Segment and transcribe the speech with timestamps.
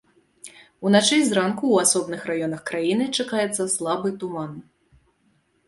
[0.87, 4.59] Уначы і зранку ў асобных раёнах краіны чакаецца слабы туман.